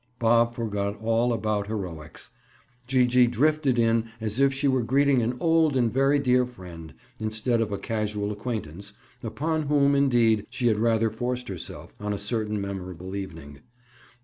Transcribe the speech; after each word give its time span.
Bob 0.17 0.55
forgot 0.55 0.99
all 0.99 1.31
about 1.31 1.67
heroics. 1.67 2.31
Gee 2.87 3.05
gee 3.05 3.27
drifted 3.27 3.77
in 3.77 4.09
as 4.19 4.39
if 4.39 4.51
she 4.51 4.67
were 4.67 4.81
greeting 4.81 5.21
an 5.21 5.37
old 5.39 5.77
and 5.77 5.93
very 5.93 6.17
dear 6.17 6.43
friend, 6.43 6.95
instead 7.19 7.61
of 7.61 7.71
a 7.71 7.77
casual 7.77 8.31
acquaintance, 8.31 8.93
upon 9.21 9.67
whom, 9.67 9.93
indeed, 9.93 10.47
she 10.49 10.65
had 10.65 10.79
rather 10.79 11.11
forced 11.11 11.49
herself, 11.49 11.93
on 11.99 12.13
a 12.13 12.17
certain 12.17 12.59
memorable 12.59 13.15
evening. 13.15 13.59